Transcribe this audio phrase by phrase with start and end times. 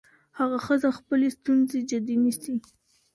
[0.39, 2.55] هغه ښځه خپلې ستونزې جدي نيسي.